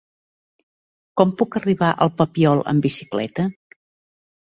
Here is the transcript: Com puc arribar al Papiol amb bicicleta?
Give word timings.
Com 1.21 1.35
puc 1.43 1.59
arribar 1.61 1.91
al 2.07 2.13
Papiol 2.25 2.67
amb 2.75 2.91
bicicleta? 2.91 3.51